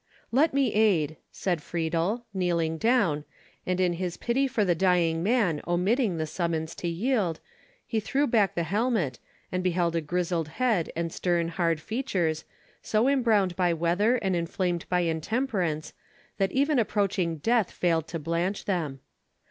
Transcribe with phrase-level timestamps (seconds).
[0.31, 3.23] "Let me aid," said Friedel, kneeling down,
[3.67, 7.39] and in his pity for the dying man omitting the summons to yield,
[7.85, 9.19] he threw back the helmet,
[9.51, 12.45] and beheld a grizzled head and stern hard features,
[12.81, 15.93] so embrowned by weather and inflamed by intemperance,
[16.39, 19.01] that even approaching death failed to blanch them.